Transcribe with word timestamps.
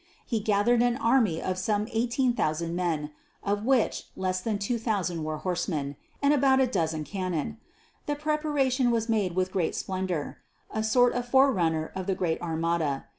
He 0.25 0.39
gathered 0.39 0.81
an 0.81 0.97
army 0.97 1.39
of 1.39 1.59
some 1.59 1.87
18,000 1.91 2.75
men 2.75 3.11
(of 3.43 3.63
which 3.65 4.05
less 4.15 4.41
than 4.41 4.57
2,000 4.57 5.23
were 5.23 5.37
horsemen) 5.37 5.95
and 6.23 6.33
about 6.33 6.59
a 6.59 6.65
dozen 6.65 7.03
cannon. 7.03 7.59
The 8.07 8.15
preparation 8.15 8.89
was 8.89 9.07
made 9.07 9.35
with 9.35 9.51
great 9.51 9.75
splendour 9.75 10.39
a 10.71 10.83
sort 10.83 11.13
of 11.13 11.27
forerunner 11.27 11.91
of 11.93 12.07
the 12.07 12.15
Great 12.15 12.41
Armada. 12.41 13.05